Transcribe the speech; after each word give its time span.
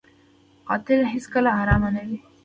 قاتل 0.67 1.01
هېڅکله 1.13 1.49
ارامه 1.61 1.89
نه 1.95 2.01
وي 2.07 2.17